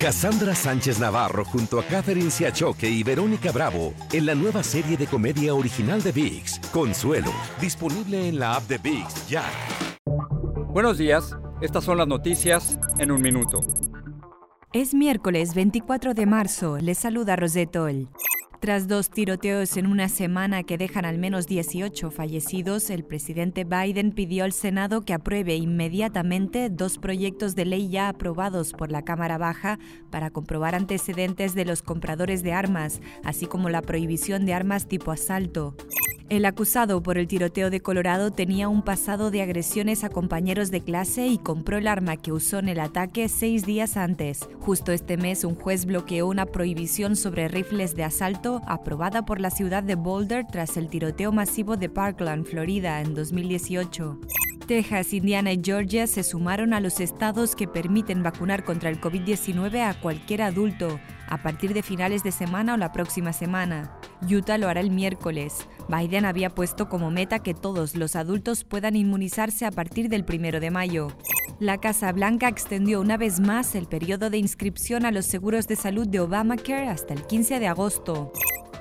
Cassandra 0.00 0.54
Sánchez 0.54 1.00
Navarro 1.00 1.44
junto 1.44 1.80
a 1.80 1.82
Catherine 1.82 2.30
Siachoque 2.30 2.88
y 2.88 3.02
Verónica 3.02 3.50
Bravo 3.50 3.94
en 4.12 4.26
la 4.26 4.36
nueva 4.36 4.62
serie 4.62 4.96
de 4.96 5.08
comedia 5.08 5.54
original 5.54 6.00
de 6.04 6.12
VIX, 6.12 6.60
Consuelo, 6.72 7.32
disponible 7.60 8.28
en 8.28 8.38
la 8.38 8.54
app 8.54 8.68
de 8.68 8.78
VIX 8.78 9.28
ya. 9.28 9.42
Buenos 10.68 10.98
días, 10.98 11.36
estas 11.60 11.82
son 11.82 11.98
las 11.98 12.06
noticias 12.06 12.78
en 13.00 13.10
un 13.10 13.20
minuto. 13.20 13.58
Es 14.72 14.94
miércoles 14.94 15.56
24 15.56 16.14
de 16.14 16.26
marzo, 16.26 16.78
les 16.78 16.98
saluda 16.98 17.34
Rosetol. 17.34 18.08
Tras 18.60 18.88
dos 18.88 19.10
tiroteos 19.10 19.76
en 19.76 19.86
una 19.86 20.08
semana 20.08 20.64
que 20.64 20.76
dejan 20.76 21.04
al 21.04 21.16
menos 21.16 21.46
18 21.46 22.10
fallecidos, 22.10 22.90
el 22.90 23.04
presidente 23.04 23.62
Biden 23.62 24.10
pidió 24.10 24.42
al 24.42 24.52
Senado 24.52 25.02
que 25.02 25.14
apruebe 25.14 25.54
inmediatamente 25.54 26.68
dos 26.68 26.98
proyectos 26.98 27.54
de 27.54 27.66
ley 27.66 27.88
ya 27.88 28.08
aprobados 28.08 28.72
por 28.72 28.90
la 28.90 29.02
Cámara 29.02 29.38
Baja 29.38 29.78
para 30.10 30.30
comprobar 30.30 30.74
antecedentes 30.74 31.54
de 31.54 31.66
los 31.66 31.82
compradores 31.82 32.42
de 32.42 32.52
armas, 32.52 33.00
así 33.22 33.46
como 33.46 33.68
la 33.68 33.80
prohibición 33.80 34.44
de 34.44 34.54
armas 34.54 34.88
tipo 34.88 35.12
asalto. 35.12 35.76
El 36.28 36.44
acusado 36.44 37.02
por 37.02 37.16
el 37.16 37.26
tiroteo 37.26 37.70
de 37.70 37.80
Colorado 37.80 38.30
tenía 38.30 38.68
un 38.68 38.82
pasado 38.82 39.30
de 39.30 39.40
agresiones 39.40 40.04
a 40.04 40.10
compañeros 40.10 40.70
de 40.70 40.82
clase 40.82 41.26
y 41.26 41.38
compró 41.38 41.78
el 41.78 41.88
arma 41.88 42.18
que 42.18 42.32
usó 42.32 42.58
en 42.58 42.68
el 42.68 42.80
ataque 42.80 43.30
seis 43.30 43.64
días 43.64 43.96
antes. 43.96 44.46
Justo 44.60 44.92
este 44.92 45.16
mes, 45.16 45.44
un 45.44 45.54
juez 45.54 45.86
bloqueó 45.86 46.26
una 46.26 46.44
prohibición 46.44 47.16
sobre 47.16 47.48
rifles 47.48 47.96
de 47.96 48.04
asalto 48.04 48.60
aprobada 48.66 49.24
por 49.24 49.40
la 49.40 49.50
ciudad 49.50 49.82
de 49.82 49.94
Boulder 49.94 50.46
tras 50.46 50.76
el 50.76 50.90
tiroteo 50.90 51.32
masivo 51.32 51.78
de 51.78 51.88
Parkland, 51.88 52.44
Florida, 52.44 53.00
en 53.00 53.14
2018. 53.14 54.20
Texas, 54.66 55.14
Indiana 55.14 55.50
y 55.50 55.62
Georgia 55.64 56.06
se 56.06 56.22
sumaron 56.22 56.74
a 56.74 56.80
los 56.80 57.00
estados 57.00 57.56
que 57.56 57.66
permiten 57.66 58.22
vacunar 58.22 58.64
contra 58.64 58.90
el 58.90 59.00
COVID-19 59.00 59.80
a 59.80 59.98
cualquier 59.98 60.42
adulto 60.42 61.00
a 61.26 61.42
partir 61.42 61.72
de 61.72 61.82
finales 61.82 62.22
de 62.22 62.32
semana 62.32 62.74
o 62.74 62.76
la 62.76 62.92
próxima 62.92 63.32
semana. 63.32 63.97
Utah 64.22 64.58
lo 64.58 64.68
hará 64.68 64.80
el 64.80 64.90
miércoles. 64.90 65.68
Biden 65.88 66.24
había 66.24 66.50
puesto 66.50 66.88
como 66.88 67.10
meta 67.10 67.38
que 67.40 67.54
todos 67.54 67.94
los 67.96 68.16
adultos 68.16 68.64
puedan 68.64 68.96
inmunizarse 68.96 69.64
a 69.64 69.70
partir 69.70 70.08
del 70.08 70.24
primero 70.24 70.60
de 70.60 70.70
mayo. 70.70 71.08
La 71.60 71.78
Casa 71.78 72.12
Blanca 72.12 72.48
extendió 72.48 73.00
una 73.00 73.16
vez 73.16 73.40
más 73.40 73.74
el 73.74 73.86
periodo 73.86 74.30
de 74.30 74.38
inscripción 74.38 75.04
a 75.04 75.10
los 75.10 75.26
seguros 75.26 75.66
de 75.66 75.76
salud 75.76 76.06
de 76.06 76.20
Obamacare 76.20 76.88
hasta 76.88 77.14
el 77.14 77.26
15 77.26 77.58
de 77.58 77.66
agosto. 77.66 78.32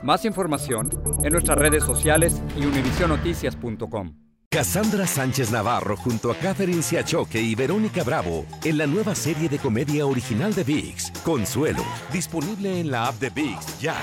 Más 0.03 0.25
información 0.25 0.89
en 1.23 1.33
nuestras 1.33 1.57
redes 1.57 1.83
sociales 1.83 2.41
y 2.55 2.65
univisionoticias.com. 2.65 4.13
Cassandra 4.49 5.05
Sánchez 5.05 5.51
Navarro 5.51 5.97
junto 5.97 6.31
a 6.31 6.35
Catherine 6.35 6.81
Siachoque 6.81 7.41
y 7.41 7.53
Verónica 7.53 8.03
Bravo 8.03 8.45
en 8.63 8.77
la 8.77 8.87
nueva 8.87 9.13
serie 9.13 9.49
de 9.49 9.59
comedia 9.59 10.05
original 10.05 10.53
de 10.53 10.63
VIX, 10.63 11.11
Consuelo, 11.23 11.83
disponible 12.13 12.79
en 12.79 12.89
la 12.89 13.07
app 13.07 13.15
de 13.19 13.29
VIX 13.29 13.79
ya. 13.81 13.95